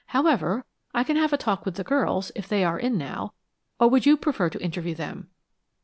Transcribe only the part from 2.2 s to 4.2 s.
if they are in now or would you